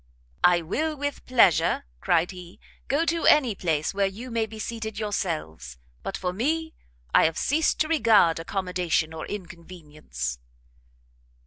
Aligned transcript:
"I 0.43 0.63
will 0.63 0.95
with 0.97 1.23
pleasure," 1.27 1.85
cried 1.99 2.31
he, 2.31 2.59
"go 2.87 3.05
to 3.05 3.25
any 3.27 3.53
place 3.53 3.93
where 3.93 4.07
you 4.07 4.31
may 4.31 4.47
be 4.47 4.57
seated 4.57 4.97
yourselves; 4.97 5.77
but 6.01 6.17
for 6.17 6.33
me, 6.33 6.73
I 7.13 7.25
have 7.25 7.37
ceased 7.37 7.79
to 7.81 7.87
regard 7.87 8.39
accommodation 8.39 9.13
or 9.13 9.27
inconvenience." 9.27 10.39